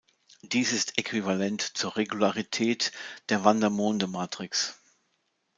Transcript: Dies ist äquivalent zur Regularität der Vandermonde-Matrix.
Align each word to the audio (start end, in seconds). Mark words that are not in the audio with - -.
Dies 0.41 0.73
ist 0.73 0.97
äquivalent 0.97 1.61
zur 1.61 1.95
Regularität 1.95 2.91
der 3.29 3.43
Vandermonde-Matrix. 3.43 4.81